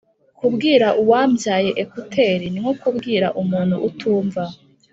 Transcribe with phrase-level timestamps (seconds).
[0.39, 4.43] Kubwira uwambyaye ekuteri ni nkokubwira umuntu utumva